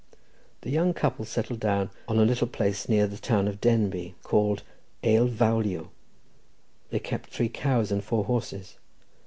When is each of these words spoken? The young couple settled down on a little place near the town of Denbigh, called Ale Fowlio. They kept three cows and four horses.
The 0.61 0.71
young 0.71 0.95
couple 0.95 1.25
settled 1.25 1.59
down 1.59 1.91
on 2.07 2.17
a 2.17 2.25
little 2.25 2.47
place 2.47 2.89
near 2.89 3.05
the 3.05 3.19
town 3.19 3.47
of 3.47 3.61
Denbigh, 3.61 4.15
called 4.23 4.63
Ale 5.03 5.27
Fowlio. 5.29 5.91
They 6.89 6.97
kept 6.97 7.29
three 7.29 7.49
cows 7.49 7.91
and 7.91 8.03
four 8.03 8.23
horses. 8.23 8.77